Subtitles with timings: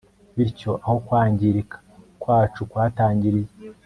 [0.35, 1.77] Bityo aho kwangirika
[2.23, 3.51] kwacu kwatangiriye